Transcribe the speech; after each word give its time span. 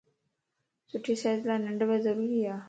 سٺي 0.91 1.13
صحت 1.21 1.41
لا 1.47 1.55
ننڊ 1.65 1.79
بي 1.89 1.97
ضروري 2.05 2.39
ا 2.53 2.55